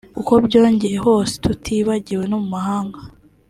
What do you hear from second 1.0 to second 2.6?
hose tutibagiwe no mu